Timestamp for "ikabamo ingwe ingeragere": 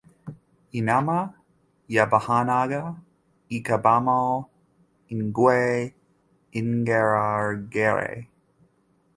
3.57-8.11